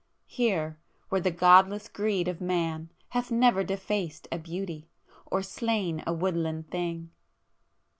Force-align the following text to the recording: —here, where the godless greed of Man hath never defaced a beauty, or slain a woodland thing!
—here, 0.25 0.79
where 1.09 1.21
the 1.21 1.29
godless 1.29 1.87
greed 1.87 2.27
of 2.27 2.41
Man 2.41 2.89
hath 3.09 3.29
never 3.29 3.63
defaced 3.63 4.27
a 4.31 4.39
beauty, 4.39 4.89
or 5.27 5.43
slain 5.43 6.03
a 6.07 6.11
woodland 6.11 6.71
thing! 6.71 7.11